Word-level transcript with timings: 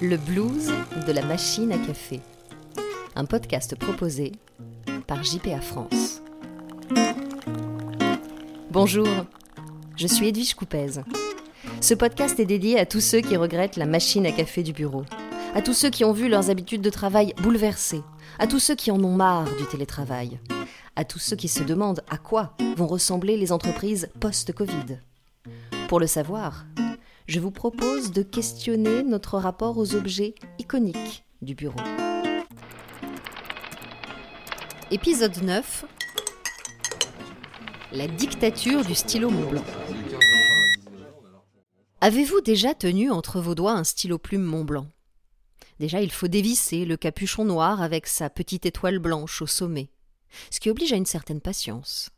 Le 0.00 0.16
blues 0.16 0.70
de 1.08 1.12
la 1.12 1.24
machine 1.24 1.72
à 1.72 1.78
café. 1.78 2.20
Un 3.16 3.24
podcast 3.24 3.74
proposé 3.74 4.30
par 5.08 5.24
JPA 5.24 5.60
France. 5.60 6.22
Bonjour, 8.70 9.08
je 9.96 10.06
suis 10.06 10.28
Edwige 10.28 10.54
Coupez. 10.54 11.00
Ce 11.80 11.94
podcast 11.94 12.38
est 12.38 12.46
dédié 12.46 12.78
à 12.78 12.86
tous 12.86 13.00
ceux 13.00 13.20
qui 13.20 13.36
regrettent 13.36 13.76
la 13.76 13.86
machine 13.86 14.24
à 14.24 14.30
café 14.30 14.62
du 14.62 14.72
bureau, 14.72 15.04
à 15.56 15.62
tous 15.62 15.74
ceux 15.74 15.90
qui 15.90 16.04
ont 16.04 16.12
vu 16.12 16.28
leurs 16.28 16.48
habitudes 16.48 16.82
de 16.82 16.90
travail 16.90 17.34
bouleversées, 17.42 18.02
à 18.38 18.46
tous 18.46 18.60
ceux 18.60 18.76
qui 18.76 18.92
en 18.92 19.02
ont 19.02 19.16
marre 19.16 19.52
du 19.56 19.66
télétravail, 19.66 20.38
à 20.94 21.04
tous 21.04 21.18
ceux 21.18 21.36
qui 21.36 21.48
se 21.48 21.64
demandent 21.64 22.04
à 22.08 22.18
quoi 22.18 22.56
vont 22.76 22.86
ressembler 22.86 23.36
les 23.36 23.50
entreprises 23.50 24.08
post-Covid. 24.20 25.00
Pour 25.88 25.98
le 25.98 26.06
savoir, 26.06 26.66
je 27.28 27.40
vous 27.40 27.50
propose 27.50 28.10
de 28.10 28.22
questionner 28.22 29.02
notre 29.02 29.36
rapport 29.36 29.76
aux 29.76 29.94
objets 29.94 30.34
iconiques 30.58 31.24
du 31.42 31.54
bureau. 31.54 31.78
Épisode 34.90 35.36
9 35.42 35.84
La 37.92 38.08
dictature 38.08 38.82
du 38.82 38.94
stylo 38.94 39.28
Montblanc. 39.28 39.64
Avez-vous 42.00 42.40
déjà 42.40 42.72
tenu 42.72 43.10
entre 43.10 43.42
vos 43.42 43.54
doigts 43.54 43.72
un 43.72 43.84
stylo 43.84 44.16
plume 44.16 44.42
Montblanc 44.42 44.86
Déjà, 45.80 46.00
il 46.00 46.10
faut 46.10 46.28
dévisser 46.28 46.86
le 46.86 46.96
capuchon 46.96 47.44
noir 47.44 47.82
avec 47.82 48.06
sa 48.06 48.30
petite 48.30 48.64
étoile 48.64 49.00
blanche 49.00 49.42
au 49.42 49.46
sommet, 49.46 49.90
ce 50.50 50.60
qui 50.60 50.70
oblige 50.70 50.94
à 50.94 50.96
une 50.96 51.06
certaine 51.06 51.42
patience. 51.42 52.08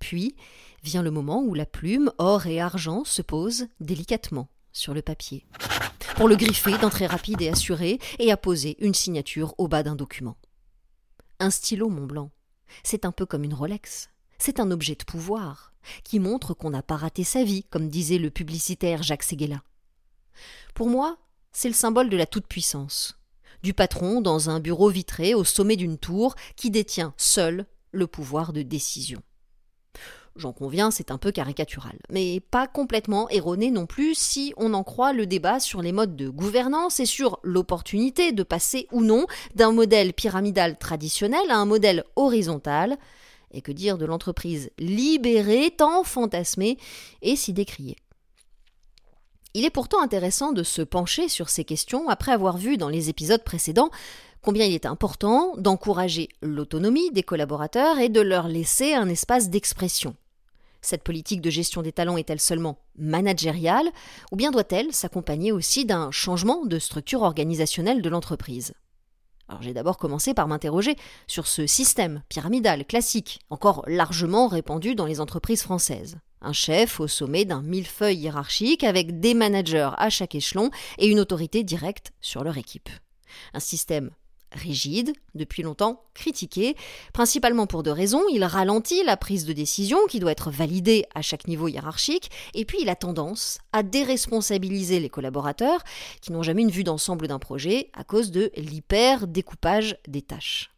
Puis 0.00 0.34
vient 0.82 1.02
le 1.02 1.10
moment 1.10 1.42
où 1.42 1.54
la 1.54 1.66
plume, 1.66 2.12
or 2.18 2.46
et 2.46 2.60
argent, 2.60 3.04
se 3.04 3.22
pose 3.22 3.66
délicatement 3.80 4.48
sur 4.72 4.94
le 4.94 5.02
papier, 5.02 5.46
pour 6.16 6.28
le 6.28 6.36
griffer 6.36 6.78
d'un 6.78 6.88
rapide 6.88 7.42
et 7.42 7.48
assuré 7.48 7.98
et 8.18 8.30
apposer 8.30 8.76
une 8.84 8.94
signature 8.94 9.54
au 9.58 9.68
bas 9.68 9.82
d'un 9.82 9.96
document. 9.96 10.36
Un 11.38 11.50
stylo 11.50 11.88
Mont 11.88 12.06
Blanc, 12.06 12.30
c'est 12.82 13.04
un 13.04 13.12
peu 13.12 13.26
comme 13.26 13.44
une 13.44 13.54
Rolex. 13.54 14.10
C'est 14.38 14.60
un 14.60 14.70
objet 14.70 14.94
de 14.94 15.04
pouvoir, 15.04 15.72
qui 16.04 16.18
montre 16.18 16.54
qu'on 16.54 16.70
n'a 16.70 16.82
pas 16.82 16.96
raté 16.96 17.24
sa 17.24 17.44
vie, 17.44 17.64
comme 17.64 17.88
disait 17.88 18.18
le 18.18 18.30
publicitaire 18.30 19.02
Jacques 19.02 19.22
Séguéla. 19.22 19.62
Pour 20.74 20.88
moi, 20.88 21.18
c'est 21.52 21.68
le 21.68 21.74
symbole 21.74 22.08
de 22.10 22.16
la 22.16 22.26
toute-puissance, 22.26 23.18
du 23.62 23.74
patron 23.74 24.20
dans 24.20 24.48
un 24.50 24.60
bureau 24.60 24.88
vitré 24.88 25.34
au 25.34 25.44
sommet 25.44 25.76
d'une 25.76 25.98
tour 25.98 26.34
qui 26.56 26.70
détient 26.70 27.12
seul 27.16 27.66
le 27.92 28.06
pouvoir 28.06 28.52
de 28.52 28.62
décision. 28.62 29.22
J'en 30.40 30.54
conviens, 30.54 30.90
c'est 30.90 31.10
un 31.10 31.18
peu 31.18 31.32
caricatural, 31.32 31.98
mais 32.08 32.40
pas 32.40 32.66
complètement 32.66 33.28
erroné 33.28 33.70
non 33.70 33.84
plus 33.84 34.14
si 34.14 34.54
on 34.56 34.72
en 34.72 34.82
croit 34.82 35.12
le 35.12 35.26
débat 35.26 35.60
sur 35.60 35.82
les 35.82 35.92
modes 35.92 36.16
de 36.16 36.30
gouvernance 36.30 36.98
et 36.98 37.04
sur 37.04 37.40
l'opportunité 37.42 38.32
de 38.32 38.42
passer 38.42 38.88
ou 38.90 39.02
non 39.02 39.26
d'un 39.54 39.72
modèle 39.72 40.14
pyramidal 40.14 40.78
traditionnel 40.78 41.42
à 41.50 41.58
un 41.58 41.66
modèle 41.66 42.04
horizontal, 42.16 42.96
et 43.52 43.60
que 43.60 43.70
dire 43.70 43.98
de 43.98 44.06
l'entreprise 44.06 44.70
libérée 44.78 45.74
tant 45.76 46.04
fantasmée 46.04 46.78
et 47.20 47.36
si 47.36 47.52
décriée. 47.52 47.96
Il 49.52 49.66
est 49.66 49.70
pourtant 49.70 50.00
intéressant 50.00 50.52
de 50.52 50.62
se 50.62 50.80
pencher 50.80 51.28
sur 51.28 51.50
ces 51.50 51.64
questions 51.64 52.08
après 52.08 52.32
avoir 52.32 52.56
vu 52.56 52.78
dans 52.78 52.88
les 52.88 53.10
épisodes 53.10 53.44
précédents 53.44 53.90
combien 54.40 54.64
il 54.64 54.72
est 54.72 54.86
important 54.86 55.52
d'encourager 55.58 56.30
l'autonomie 56.40 57.10
des 57.10 57.24
collaborateurs 57.24 57.98
et 57.98 58.08
de 58.08 58.22
leur 58.22 58.48
laisser 58.48 58.94
un 58.94 59.10
espace 59.10 59.50
d'expression. 59.50 60.16
Cette 60.82 61.02
politique 61.02 61.40
de 61.40 61.50
gestion 61.50 61.82
des 61.82 61.92
talents 61.92 62.16
est-elle 62.16 62.40
seulement 62.40 62.78
managériale 62.96 63.90
ou 64.32 64.36
bien 64.36 64.50
doit-elle 64.50 64.92
s'accompagner 64.92 65.52
aussi 65.52 65.84
d'un 65.84 66.10
changement 66.10 66.64
de 66.64 66.78
structure 66.78 67.22
organisationnelle 67.22 68.02
de 68.02 68.08
l'entreprise? 68.08 68.74
J'ai 69.60 69.74
d'abord 69.74 69.98
commencé 69.98 70.32
par 70.32 70.46
m'interroger 70.46 70.96
sur 71.26 71.46
ce 71.46 71.66
système 71.66 72.22
pyramidal 72.28 72.84
classique, 72.84 73.40
encore 73.50 73.82
largement 73.86 74.46
répandu 74.46 74.94
dans 74.94 75.06
les 75.06 75.20
entreprises 75.20 75.62
françaises. 75.62 76.18
Un 76.40 76.52
chef 76.52 77.00
au 77.00 77.08
sommet 77.08 77.44
d'un 77.44 77.62
millefeuille 77.62 78.18
hiérarchique 78.18 78.84
avec 78.84 79.20
des 79.20 79.34
managers 79.34 79.90
à 79.96 80.08
chaque 80.08 80.34
échelon 80.34 80.70
et 80.98 81.08
une 81.08 81.20
autorité 81.20 81.64
directe 81.64 82.12
sur 82.20 82.44
leur 82.44 82.56
équipe. 82.56 82.88
Un 83.52 83.60
système 83.60 84.10
rigide, 84.52 85.12
depuis 85.34 85.62
longtemps 85.62 86.02
critiqué, 86.14 86.76
principalement 87.12 87.66
pour 87.66 87.82
deux 87.82 87.92
raisons. 87.92 88.22
Il 88.32 88.44
ralentit 88.44 89.02
la 89.04 89.16
prise 89.16 89.44
de 89.44 89.52
décision 89.52 89.98
qui 90.08 90.20
doit 90.20 90.32
être 90.32 90.50
validée 90.50 91.06
à 91.14 91.22
chaque 91.22 91.48
niveau 91.48 91.68
hiérarchique, 91.68 92.30
et 92.54 92.64
puis 92.64 92.78
il 92.80 92.88
a 92.88 92.96
tendance 92.96 93.58
à 93.72 93.82
déresponsabiliser 93.82 95.00
les 95.00 95.08
collaborateurs 95.08 95.82
qui 96.20 96.32
n'ont 96.32 96.42
jamais 96.42 96.62
une 96.62 96.70
vue 96.70 96.84
d'ensemble 96.84 97.28
d'un 97.28 97.38
projet 97.38 97.90
à 97.92 98.04
cause 98.04 98.30
de 98.30 98.50
l'hyper-découpage 98.56 99.96
des 100.08 100.22
tâches. 100.22 100.70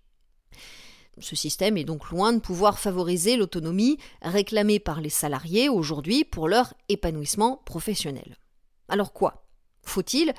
Ce 1.18 1.36
système 1.36 1.76
est 1.76 1.84
donc 1.84 2.08
loin 2.10 2.32
de 2.32 2.40
pouvoir 2.40 2.78
favoriser 2.78 3.36
l'autonomie 3.36 3.98
réclamée 4.22 4.78
par 4.78 5.00
les 5.00 5.10
salariés 5.10 5.68
aujourd'hui 5.68 6.24
pour 6.24 6.48
leur 6.48 6.72
épanouissement 6.88 7.60
professionnel. 7.66 8.38
Alors 8.88 9.12
quoi? 9.12 9.44
Faut-il 9.82 10.32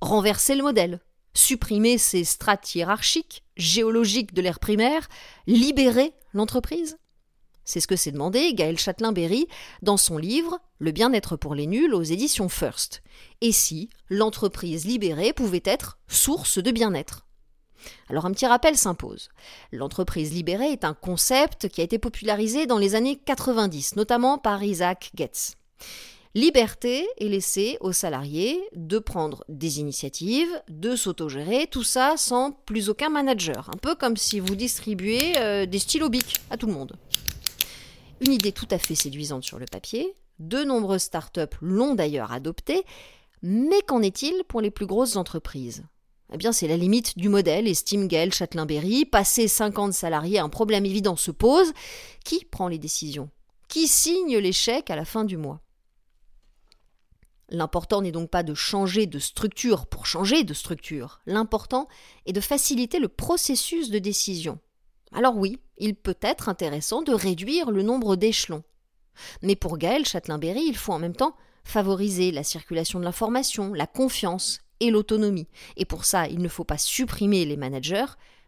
renverser 0.00 0.54
le 0.54 0.62
modèle? 0.62 1.00
Supprimer 1.34 1.98
ces 1.98 2.24
strates 2.24 2.74
hiérarchiques, 2.74 3.42
géologiques 3.56 4.34
de 4.34 4.42
l'ère 4.42 4.58
primaire, 4.58 5.08
libérer 5.46 6.12
l'entreprise? 6.32 6.98
C'est 7.64 7.80
ce 7.80 7.86
que 7.86 7.96
s'est 7.96 8.12
demandé 8.12 8.54
Gaël 8.54 8.78
Châtelain-Berry 8.78 9.46
dans 9.82 9.98
son 9.98 10.16
livre 10.16 10.58
Le 10.78 10.90
bien-être 10.90 11.36
pour 11.36 11.54
les 11.54 11.66
nuls 11.66 11.94
aux 11.94 12.02
éditions 12.02 12.48
First. 12.48 13.02
Et 13.42 13.52
si 13.52 13.90
l'entreprise 14.08 14.86
libérée 14.86 15.34
pouvait 15.34 15.62
être 15.64 15.98
source 16.08 16.56
de 16.56 16.70
bien-être? 16.70 17.26
Alors 18.08 18.26
un 18.26 18.32
petit 18.32 18.46
rappel 18.46 18.76
s'impose. 18.76 19.28
L'entreprise 19.70 20.32
libérée 20.32 20.72
est 20.72 20.84
un 20.84 20.94
concept 20.94 21.68
qui 21.68 21.80
a 21.80 21.84
été 21.84 21.98
popularisé 21.98 22.66
dans 22.66 22.78
les 22.78 22.94
années 22.94 23.16
90, 23.16 23.96
notamment 23.96 24.38
par 24.38 24.62
Isaac 24.62 25.10
Getz. 25.14 25.54
Liberté 26.34 27.08
est 27.18 27.28
laissée 27.28 27.78
aux 27.80 27.92
salariés 27.92 28.60
de 28.74 28.98
prendre 28.98 29.44
des 29.48 29.80
initiatives, 29.80 30.50
de 30.68 30.94
s'autogérer, 30.94 31.66
tout 31.70 31.82
ça 31.82 32.14
sans 32.16 32.52
plus 32.52 32.90
aucun 32.90 33.08
manager. 33.08 33.70
Un 33.72 33.78
peu 33.78 33.94
comme 33.94 34.16
si 34.16 34.38
vous 34.38 34.54
distribuez 34.54 35.38
euh, 35.38 35.64
des 35.64 35.78
stylos 35.78 36.10
à 36.50 36.56
tout 36.56 36.66
le 36.66 36.74
monde. 36.74 36.96
Une 38.20 38.32
idée 38.32 38.52
tout 38.52 38.68
à 38.70 38.78
fait 38.78 38.94
séduisante 38.94 39.44
sur 39.44 39.58
le 39.58 39.66
papier. 39.66 40.14
De 40.38 40.64
nombreuses 40.64 41.02
startups 41.02 41.56
l'ont 41.62 41.94
d'ailleurs 41.94 42.32
adoptée. 42.32 42.84
Mais 43.42 43.80
qu'en 43.86 44.02
est-il 44.02 44.44
pour 44.48 44.60
les 44.60 44.70
plus 44.70 44.86
grosses 44.86 45.16
entreprises? 45.16 45.84
Eh 46.32 46.36
bien, 46.36 46.52
c'est 46.52 46.68
la 46.68 46.76
limite 46.76 47.16
du 47.16 47.30
modèle, 47.30 47.66
estime 47.66 48.06
Gaël 48.06 48.34
Châtelain-Berry. 48.34 49.06
Passé 49.06 49.48
50 49.48 49.94
salariés, 49.94 50.38
un 50.38 50.50
problème 50.50 50.84
évident 50.84 51.16
se 51.16 51.30
pose. 51.30 51.72
Qui 52.24 52.44
prend 52.44 52.68
les 52.68 52.78
décisions? 52.78 53.30
Qui 53.68 53.88
signe 53.88 54.36
les 54.36 54.52
chèques 54.52 54.90
à 54.90 54.96
la 54.96 55.06
fin 55.06 55.24
du 55.24 55.36
mois? 55.36 55.60
L'important 57.50 58.02
n'est 58.02 58.12
donc 58.12 58.30
pas 58.30 58.42
de 58.42 58.54
changer 58.54 59.06
de 59.06 59.18
structure 59.18 59.86
pour 59.86 60.06
changer 60.06 60.44
de 60.44 60.52
structure. 60.52 61.20
L'important 61.26 61.88
est 62.26 62.32
de 62.32 62.40
faciliter 62.40 62.98
le 62.98 63.08
processus 63.08 63.90
de 63.90 63.98
décision. 63.98 64.58
Alors 65.12 65.36
oui, 65.36 65.58
il 65.78 65.94
peut 65.94 66.18
être 66.20 66.50
intéressant 66.50 67.02
de 67.02 67.12
réduire 67.12 67.70
le 67.70 67.82
nombre 67.82 68.16
d'échelons. 68.16 68.64
Mais 69.42 69.56
pour 69.56 69.78
Gaël 69.78 70.04
Châtelain-Berry, 70.04 70.62
il 70.66 70.76
faut 70.76 70.92
en 70.92 70.98
même 70.98 71.16
temps 71.16 71.34
favoriser 71.64 72.30
la 72.32 72.44
circulation 72.44 72.98
de 72.98 73.04
l'information, 73.04 73.72
la 73.72 73.86
confiance 73.86 74.60
et 74.80 74.90
l'autonomie. 74.90 75.48
Et 75.76 75.86
pour 75.86 76.04
ça, 76.04 76.28
il 76.28 76.40
ne 76.40 76.48
faut 76.48 76.64
pas 76.64 76.78
supprimer 76.78 77.44
les 77.46 77.56
managers, 77.56 78.06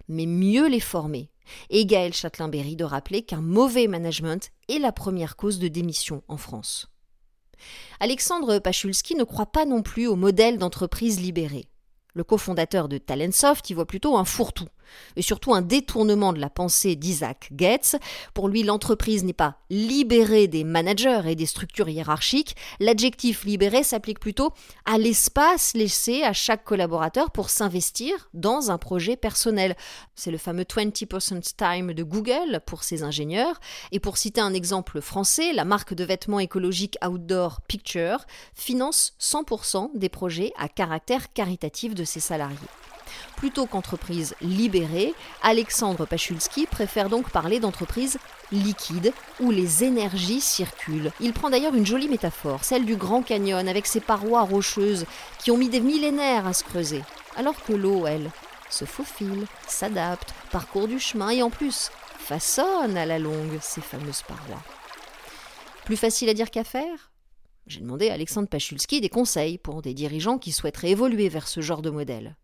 mais 0.09 0.27
mieux 0.27 0.69
les 0.69 0.81
former. 0.81 1.31
Et 1.71 1.87
Gaël 1.87 2.13
Châtelain-Berry 2.13 2.77
de 2.77 2.85
rappeler 2.85 3.23
qu'un 3.23 3.41
mauvais 3.41 3.87
management 3.87 4.51
est 4.69 4.79
la 4.79 4.93
première 4.93 5.37
cause 5.37 5.59
de 5.59 5.69
démission 5.69 6.23
en 6.29 6.37
France. 6.37 6.90
Alexandre 8.01 8.59
Pachulski 8.59 9.15
ne 9.15 9.25
croit 9.25 9.53
pas 9.53 9.65
non 9.65 9.83
plus 9.83 10.07
au 10.07 10.17
modèle 10.17 10.59
d'entreprise 10.59 11.21
libérée. 11.21 11.67
Le 12.15 12.25
cofondateur 12.25 12.89
de 12.89 12.99
Talentsoft 12.99 13.71
y 13.71 13.75
voit 13.75 13.87
plutôt 13.87 14.17
un 14.17 14.25
fourre-tout, 14.25 14.69
et 15.17 15.23
surtout 15.23 15.55
un 15.55 15.63
détournement 15.63 16.33
de 16.33 16.41
la 16.41 16.51
pensée 16.51 16.97
d'Isaac 16.97 17.51
Getz. 17.57 17.97
Pour 18.35 18.49
lui, 18.49 18.63
l'entreprise 18.63 19.25
n'est 19.25 19.33
pas 19.33 19.57
libérée 19.71 20.49
des 20.49 20.65
managers 20.65 21.23
et 21.27 21.37
des 21.37 21.47
structures 21.47 21.89
hiérarchiques. 21.89 22.57
L'adjectif 22.79 23.45
libéré 23.45 23.83
s'applique 23.83 24.21
plutôt 24.21 24.53
à 24.85 24.99
l'espace 24.99 25.75
laissé 25.75 26.23
à 26.23 26.33
chaque 26.33 26.65
collaborateur 26.65 27.31
pour 27.31 27.51
s'investir 27.51 28.29
dans 28.35 28.71
un 28.71 28.79
projet 28.79 29.17
personnel. 29.17 29.77
C'est 30.15 30.31
le 30.31 30.39
fameux 30.39 30.65
20% 30.65 31.41
time 31.57 31.93
de 31.93 32.03
Google 32.03 32.61
pour 32.67 32.85
ses 32.85 33.03
ingénieurs. 33.03 33.61
Et 33.93 34.01
pour 34.01 34.17
citer 34.17 34.41
un 34.41 34.55
exemple 34.55 35.01
français, 35.01 35.53
la 35.53 35.65
marque 35.65 35.95
de 35.95 36.05
vêtements 36.05 36.41
écologiques 36.41 36.99
Outdoor 37.05 37.61
Picture 37.63 38.25
finance 38.55 39.15
100% 39.21 39.91
des 39.95 40.09
projets 40.09 40.53
à 40.59 40.69
caractère 40.69 41.33
caritatif 41.33 41.95
de 41.95 42.05
ses 42.05 42.21
salariés. 42.21 42.57
Plutôt 43.41 43.65
qu'entreprise 43.65 44.35
libérée, 44.43 45.15
Alexandre 45.43 46.05
Pachulski 46.05 46.67
préfère 46.67 47.09
donc 47.09 47.31
parler 47.31 47.59
d'entreprise 47.59 48.19
liquide 48.53 49.15
où 49.41 49.51
les 49.51 49.83
énergies 49.83 50.43
circulent. 50.43 51.11
Il 51.21 51.33
prend 51.33 51.49
d'ailleurs 51.49 51.75
une 51.75 51.87
jolie 51.87 52.11
métaphore, 52.11 52.65
celle 52.65 52.85
du 52.85 52.97
Grand 52.97 53.23
Canyon 53.23 53.67
avec 53.67 53.87
ses 53.87 54.01
parois 54.01 54.43
rocheuses 54.43 55.07
qui 55.39 55.51
ont 55.51 55.57
mis 55.57 55.71
des 55.71 55.81
millénaires 55.81 56.47
à 56.47 56.53
se 56.53 56.65
creuser, 56.65 57.03
alors 57.35 57.65
que 57.65 57.73
l'eau, 57.73 58.07
elle, 58.07 58.31
se 58.69 58.85
faufile, 58.85 59.47
s'adapte, 59.67 60.35
parcourt 60.51 60.87
du 60.87 61.01
chemin 61.01 61.31
et 61.31 61.43
en 61.43 61.49
plus 61.49 61.91
façonne 62.19 62.99
à 62.99 63.07
la 63.07 63.19
longue 63.19 63.59
ces 63.63 63.81
fameuses 63.81 64.21
parois. 64.21 64.63
Plus 65.87 65.97
facile 65.97 66.29
à 66.29 66.35
dire 66.35 66.51
qu'à 66.51 66.63
faire? 66.63 67.11
J'ai 67.67 67.81
demandé 67.81 68.11
à 68.11 68.15
Alexandre 68.15 68.49
Pachulski 68.49 69.01
des 69.01 69.09
conseils 69.09 69.57
pour 69.57 69.81
des 69.81 69.95
dirigeants 69.95 70.37
qui 70.37 70.53
souhaiteraient 70.53 70.91
évoluer 70.91 71.31
vers 71.31 71.49
ce 71.49 71.63
genre 71.63 71.81
de 71.81 71.89
modèle. 71.89 72.37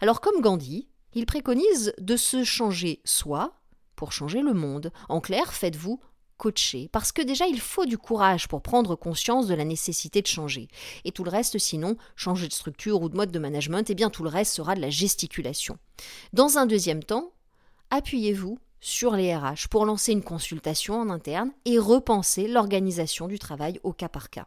Alors 0.00 0.20
comme 0.20 0.40
Gandhi, 0.40 0.88
il 1.14 1.26
préconise 1.26 1.94
de 1.98 2.16
se 2.16 2.44
changer 2.44 3.00
soi 3.04 3.54
pour 3.96 4.12
changer 4.12 4.42
le 4.42 4.54
monde. 4.54 4.92
En 5.08 5.20
clair, 5.20 5.52
faites-vous 5.52 6.00
coacher, 6.38 6.88
parce 6.90 7.12
que 7.12 7.22
déjà 7.22 7.46
il 7.46 7.60
faut 7.60 7.86
du 7.86 7.98
courage 7.98 8.48
pour 8.48 8.62
prendre 8.62 8.96
conscience 8.96 9.46
de 9.46 9.54
la 9.54 9.64
nécessité 9.64 10.22
de 10.22 10.26
changer. 10.26 10.66
Et 11.04 11.12
tout 11.12 11.22
le 11.22 11.30
reste, 11.30 11.56
sinon, 11.58 11.96
changer 12.16 12.48
de 12.48 12.52
structure 12.52 13.00
ou 13.00 13.08
de 13.08 13.16
mode 13.16 13.30
de 13.30 13.38
management, 13.38 13.88
eh 13.90 13.94
bien 13.94 14.10
tout 14.10 14.24
le 14.24 14.28
reste 14.28 14.54
sera 14.54 14.74
de 14.74 14.80
la 14.80 14.90
gesticulation. 14.90 15.78
Dans 16.32 16.58
un 16.58 16.66
deuxième 16.66 17.04
temps, 17.04 17.30
appuyez-vous 17.90 18.58
sur 18.80 19.14
les 19.14 19.34
RH 19.36 19.68
pour 19.70 19.86
lancer 19.86 20.10
une 20.10 20.24
consultation 20.24 20.94
en 20.94 21.10
interne 21.10 21.52
et 21.64 21.78
repenser 21.78 22.48
l'organisation 22.48 23.28
du 23.28 23.38
travail 23.38 23.78
au 23.84 23.92
cas 23.92 24.08
par 24.08 24.28
cas. 24.28 24.46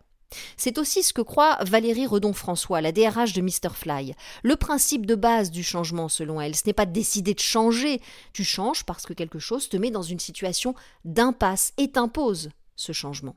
C'est 0.57 0.77
aussi 0.77 1.03
ce 1.03 1.13
que 1.13 1.21
croit 1.21 1.57
Valérie 1.61 2.07
Redon-François, 2.07 2.81
la 2.81 2.91
DRH 2.91 3.33
de 3.33 3.41
Mr. 3.41 3.73
Fly. 3.73 4.15
Le 4.43 4.55
principe 4.55 5.05
de 5.05 5.15
base 5.15 5.51
du 5.51 5.63
changement, 5.63 6.09
selon 6.09 6.41
elle, 6.41 6.55
ce 6.55 6.63
n'est 6.65 6.73
pas 6.73 6.85
de 6.85 6.93
décider 6.93 7.33
de 7.33 7.39
changer. 7.39 8.01
Tu 8.33 8.43
changes 8.43 8.83
parce 8.83 9.05
que 9.05 9.13
quelque 9.13 9.39
chose 9.39 9.69
te 9.69 9.77
met 9.77 9.91
dans 9.91 10.01
une 10.01 10.19
situation 10.19 10.75
d'impasse 11.03 11.73
et 11.77 11.91
t'impose 11.91 12.49
ce 12.75 12.91
changement. 12.91 13.35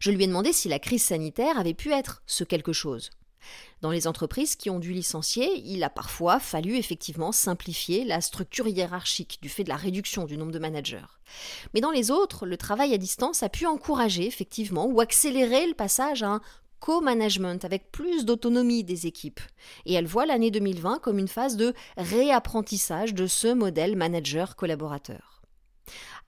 Je 0.00 0.10
lui 0.10 0.24
ai 0.24 0.26
demandé 0.26 0.52
si 0.52 0.68
la 0.68 0.78
crise 0.78 1.04
sanitaire 1.04 1.58
avait 1.58 1.74
pu 1.74 1.92
être 1.92 2.22
ce 2.26 2.44
quelque 2.44 2.72
chose. 2.72 3.10
Dans 3.82 3.90
les 3.90 4.06
entreprises 4.06 4.56
qui 4.56 4.70
ont 4.70 4.78
dû 4.78 4.92
licencier, 4.92 5.60
il 5.64 5.84
a 5.84 5.90
parfois 5.90 6.40
fallu 6.40 6.76
effectivement 6.76 7.32
simplifier 7.32 8.04
la 8.04 8.20
structure 8.20 8.66
hiérarchique 8.68 9.38
du 9.42 9.48
fait 9.48 9.64
de 9.64 9.68
la 9.68 9.76
réduction 9.76 10.24
du 10.24 10.36
nombre 10.36 10.52
de 10.52 10.58
managers. 10.58 11.06
Mais 11.74 11.80
dans 11.80 11.90
les 11.90 12.10
autres, 12.10 12.46
le 12.46 12.56
travail 12.56 12.94
à 12.94 12.98
distance 12.98 13.42
a 13.42 13.48
pu 13.48 13.66
encourager 13.66 14.26
effectivement 14.26 14.86
ou 14.86 15.00
accélérer 15.00 15.66
le 15.66 15.74
passage 15.74 16.22
à 16.22 16.28
un 16.28 16.40
co-management 16.80 17.64
avec 17.64 17.90
plus 17.90 18.24
d'autonomie 18.24 18.84
des 18.84 19.06
équipes. 19.06 19.40
Et 19.84 19.94
elle 19.94 20.06
voit 20.06 20.26
l'année 20.26 20.50
2020 20.50 21.00
comme 21.00 21.18
une 21.18 21.28
phase 21.28 21.56
de 21.56 21.74
réapprentissage 21.96 23.14
de 23.14 23.26
ce 23.26 23.52
modèle 23.52 23.96
manager-collaborateur. 23.96 25.42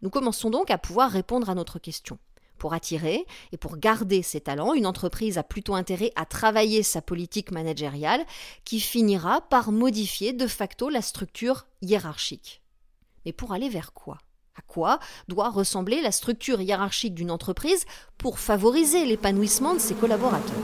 Nous 0.02 0.10
commençons 0.10 0.50
donc 0.50 0.70
à 0.70 0.78
pouvoir 0.78 1.10
répondre 1.10 1.50
à 1.50 1.54
notre 1.54 1.78
question. 1.78 2.18
Pour 2.58 2.74
attirer 2.74 3.24
et 3.52 3.56
pour 3.56 3.76
garder 3.76 4.22
ses 4.22 4.40
talents, 4.40 4.74
une 4.74 4.86
entreprise 4.86 5.38
a 5.38 5.44
plutôt 5.44 5.76
intérêt 5.76 6.12
à 6.16 6.24
travailler 6.24 6.82
sa 6.82 7.00
politique 7.00 7.52
managériale 7.52 8.24
qui 8.64 8.80
finira 8.80 9.40
par 9.42 9.70
modifier 9.70 10.32
de 10.32 10.46
facto 10.48 10.88
la 10.88 11.00
structure 11.00 11.66
hiérarchique. 11.82 12.60
Mais 13.24 13.32
pour 13.32 13.52
aller 13.52 13.68
vers 13.68 13.92
quoi? 13.92 14.18
À 14.56 14.62
quoi 14.62 14.98
doit 15.28 15.50
ressembler 15.50 16.00
la 16.00 16.10
structure 16.10 16.60
hiérarchique 16.60 17.14
d'une 17.14 17.30
entreprise 17.30 17.84
pour 18.16 18.40
favoriser 18.40 19.04
l'épanouissement 19.04 19.74
de 19.74 19.78
ses 19.78 19.94
collaborateurs? 19.94 20.56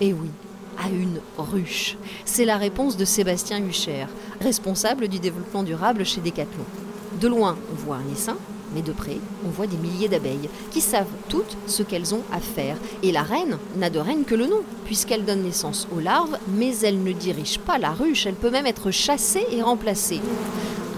Eh 0.00 0.14
oui, 0.14 0.30
à 0.78 0.88
une 0.88 1.20
ruche. 1.36 1.98
C'est 2.24 2.46
la 2.46 2.56
réponse 2.56 2.96
de 2.96 3.04
Sébastien 3.04 3.62
Hucher, 3.62 4.06
responsable 4.40 5.08
du 5.08 5.18
développement 5.18 5.64
durable 5.64 6.06
chez 6.06 6.22
Decathlon. 6.22 6.64
De 7.20 7.28
loin, 7.28 7.58
on 7.70 7.74
voit 7.74 7.96
un 7.96 8.10
essaim, 8.10 8.38
mais 8.74 8.82
de 8.82 8.92
près, 8.92 9.18
on 9.46 9.50
voit 9.50 9.66
des 9.66 9.76
milliers 9.76 10.08
d'abeilles 10.08 10.48
qui 10.70 10.80
savent 10.80 11.06
toutes 11.28 11.56
ce 11.66 11.82
qu'elles 11.82 12.14
ont 12.14 12.22
à 12.32 12.40
faire. 12.40 12.76
Et 13.02 13.12
la 13.12 13.22
reine 13.22 13.58
n'a 13.76 13.90
de 13.90 13.98
reine 13.98 14.24
que 14.24 14.34
le 14.34 14.46
nom, 14.46 14.62
puisqu'elle 14.84 15.24
donne 15.24 15.42
naissance 15.42 15.88
aux 15.94 16.00
larves, 16.00 16.38
mais 16.56 16.76
elle 16.78 17.02
ne 17.02 17.12
dirige 17.12 17.58
pas 17.58 17.78
la 17.78 17.90
ruche, 17.90 18.26
elle 18.26 18.34
peut 18.34 18.50
même 18.50 18.66
être 18.66 18.90
chassée 18.90 19.46
et 19.50 19.62
remplacée 19.62 20.20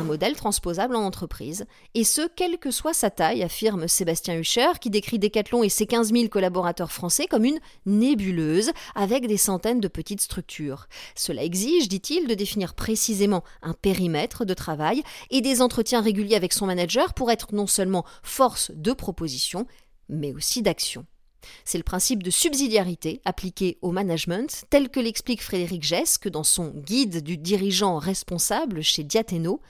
modèle 0.05 0.37
transposable 0.37 0.97
en 0.97 1.05
entreprise, 1.05 1.65
et 1.95 2.05
ce, 2.05 2.29
quelle 2.37 2.59
que 2.59 2.71
soit 2.71 2.95
sa 2.95 3.11
taille, 3.11 3.43
affirme 3.43 3.89
Sébastien 3.89 4.39
Hucher, 4.39 4.79
qui 4.81 4.91
décrit 4.91 5.19
Decathlon 5.19 5.63
et 5.63 5.69
ses 5.69 5.87
15 5.87 6.13
000 6.13 6.29
collaborateurs 6.29 6.93
français 6.93 7.27
comme 7.27 7.45
une 7.45 7.59
nébuleuse, 7.87 8.71
avec 8.95 9.27
des 9.27 9.37
centaines 9.37 9.81
de 9.81 9.89
petites 9.89 10.21
structures. 10.21 10.87
Cela 11.15 11.43
exige, 11.43 11.89
dit-il, 11.89 12.27
de 12.27 12.35
définir 12.35 12.75
précisément 12.75 13.43
un 13.63 13.73
périmètre 13.75 14.45
de 14.45 14.55
travail 14.55 15.03
et 15.31 15.41
des 15.41 15.63
entretiens 15.63 16.01
réguliers 16.01 16.37
avec 16.37 16.53
son 16.53 16.67
manager 16.67 17.15
pour 17.15 17.31
être 17.31 17.55
non 17.55 17.67
seulement 17.67 18.05
force 18.23 18.71
de 18.75 18.93
proposition, 18.93 19.67
mais 20.09 20.33
aussi 20.33 20.63
d'action. 20.63 21.07
C'est 21.65 21.79
le 21.79 21.85
principe 21.85 22.23
de 22.23 22.31
subsidiarité 22.31 23.21
appliqué 23.25 23.79
au 23.83 23.91
management, 23.91 24.65
tel 24.71 24.89
que 24.89 25.01
l'explique 25.01 25.43
Frédéric 25.43 25.83
Gesque 25.83 26.29
dans 26.29 26.45
son 26.45 26.71
Guide 26.71 27.23
du 27.23 27.37
dirigeant 27.37 27.99
responsable 27.99 28.83
chez 28.83 29.05
Diathéno. 29.05 29.61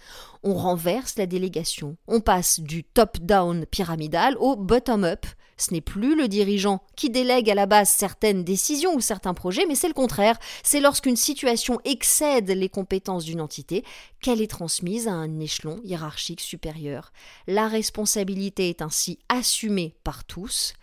On 0.43 0.55
renverse 0.55 1.17
la 1.17 1.27
délégation. 1.27 1.97
On 2.07 2.21
passe 2.21 2.61
du 2.61 2.85
top-down 2.85 3.67
pyramidal 3.67 4.37
au 4.39 4.57
bottom-up. 4.57 5.27
Ce 5.57 5.73
n'est 5.73 5.81
plus 5.81 6.17
le 6.17 6.27
dirigeant 6.29 6.83
qui 6.97 7.11
délègue 7.11 7.49
à 7.49 7.55
la 7.55 7.67
base 7.67 7.89
certaines 7.89 8.43
décisions 8.43 8.95
ou 8.95 9.01
certains 9.01 9.35
projets, 9.35 9.67
mais 9.67 9.77
c'est 9.77 9.89
le 9.89 9.95
contraire. 9.95 10.39
C'est 10.63 10.81
lorsqu'une 10.81 11.17
situation 11.17 11.81
excède 11.85 12.51
les 12.51 12.69
compétences 12.69 13.25
d'une 13.25 13.41
entité 13.41 13.85
qu'elle 14.21 14.43
est 14.43 14.51
transmise 14.51 15.07
à 15.07 15.13
un 15.13 15.39
échelon 15.39 15.81
hiérarchique 15.85 16.41
supérieur. 16.41 17.13
La 17.47 17.69
responsabilité 17.69 18.69
est 18.69 18.83
ainsi 18.83 19.19
assumée 19.29 19.95
par 20.03 20.25
tous 20.25 20.75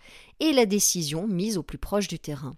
et 0.42 0.52
la 0.52 0.66
décision 0.66 1.28
mise 1.28 1.56
au 1.56 1.62
plus 1.62 1.78
proche 1.78 2.08
du 2.08 2.18
terrain. 2.18 2.56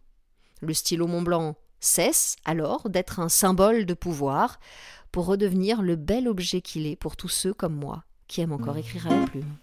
Le 0.62 0.72
stylo 0.72 1.06
Mont 1.06 1.20
Blanc 1.20 1.54
cesse 1.80 2.36
alors 2.46 2.88
d'être 2.88 3.20
un 3.20 3.28
symbole 3.28 3.84
de 3.84 3.92
pouvoir 3.92 4.58
pour 5.12 5.26
redevenir 5.26 5.82
le 5.82 5.94
bel 5.94 6.26
objet 6.26 6.62
qu'il 6.62 6.86
est 6.86 6.96
pour 6.96 7.14
tous 7.14 7.28
ceux 7.28 7.52
comme 7.52 7.76
moi 7.76 8.04
qui 8.26 8.40
aiment 8.40 8.52
encore 8.52 8.78
écrire 8.78 9.06
à 9.06 9.10
la 9.10 9.26
plume. 9.26 9.54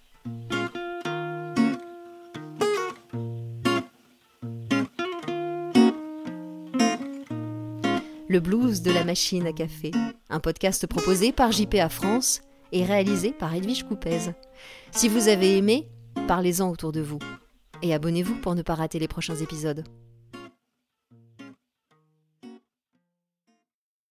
Le 8.30 8.40
blues 8.40 8.84
de 8.84 8.92
la 8.92 9.04
machine 9.04 9.48
à 9.48 9.52
café, 9.52 9.90
un 10.30 10.40
podcast 10.40 10.86
proposé 10.86 11.32
par 11.32 11.52
JPA 11.52 11.90
France 11.90 12.44
et 12.72 12.86
réalisé 12.86 13.32
par 13.32 13.56
Edwige 13.56 13.84
Coupez. 13.84 14.32
Si 14.92 15.10
vous 15.10 15.28
avez 15.28 15.58
aimé, 15.58 15.90
parlez-en 16.28 16.70
autour 16.70 16.92
de 16.92 17.02
vous 17.02 17.18
et 17.82 17.94
abonnez-vous 17.94 18.36
pour 18.36 18.56
ne 18.56 18.62
pas 18.62 18.76
rater 18.76 19.00
les 19.00 19.08
prochains 19.08 19.36
épisodes. 19.36 19.84